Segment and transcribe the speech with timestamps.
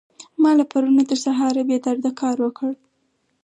[0.41, 2.71] ما له پرون نه تر سهاره بې درده کار وکړ.